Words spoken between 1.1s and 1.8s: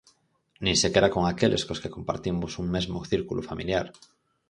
con aqueles